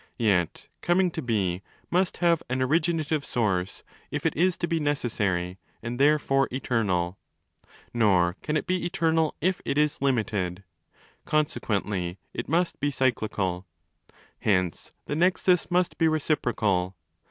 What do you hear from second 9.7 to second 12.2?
is limited.2, Consequently